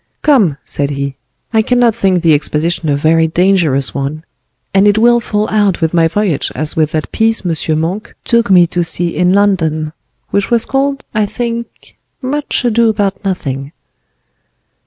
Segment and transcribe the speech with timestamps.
[0.23, 1.15] "Come," said he,
[1.53, 4.23] "I cannot think the expedition a very dangerous one;
[4.73, 7.79] and it will fall out with my voyage as with that piece M.
[7.79, 9.93] Monk took me to see in London,
[10.31, 13.73] which was called, I think, 'Much Ado about Nothing.